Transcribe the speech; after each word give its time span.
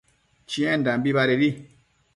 Chiendambi 0.49 1.11
badedi 1.13 1.49